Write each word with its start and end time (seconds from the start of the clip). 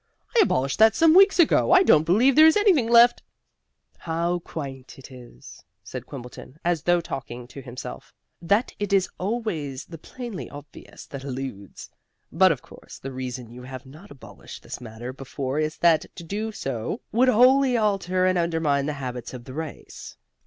I 0.35 0.39
abolished 0.41 0.79
that 0.79 0.95
some 0.95 1.13
weeks 1.13 1.37
ago. 1.37 1.71
I 1.71 1.83
don't 1.83 2.07
believe 2.07 2.35
there 2.35 2.47
is 2.47 2.57
anything 2.57 2.89
left" 2.89 3.21
"How 4.07 4.39
quaint 4.39 4.97
it 4.97 5.11
is," 5.11 5.63
said 5.83 6.07
Quimbleton 6.07 6.57
(as 6.65 6.81
though 6.81 7.01
talking 7.01 7.47
to 7.49 7.61
himself), 7.61 8.11
"that 8.41 8.73
it 8.79 8.93
is 8.93 9.09
always 9.19 9.85
the 9.85 9.99
plainly 9.99 10.49
obvious 10.49 11.05
that 11.05 11.23
eludes! 11.23 11.87
But, 12.31 12.51
of 12.51 12.63
course, 12.63 12.97
the 12.97 13.11
reason 13.13 13.51
you 13.51 13.61
have 13.61 13.85
not 13.85 14.09
abolished 14.09 14.63
this 14.63 14.81
matter 14.81 15.13
before 15.13 15.59
is 15.59 15.77
that 15.77 16.07
to 16.15 16.23
do 16.23 16.51
so 16.51 17.01
would 17.11 17.29
wholly 17.29 17.77
alter 17.77 18.25
and 18.25 18.39
undermine 18.39 18.87
the 18.87 18.93
habits 18.93 19.35
of 19.35 19.43
the 19.43 19.53
race. 19.53 20.17